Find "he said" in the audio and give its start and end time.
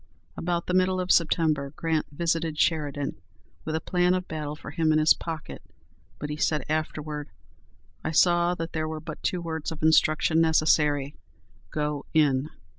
6.31-6.65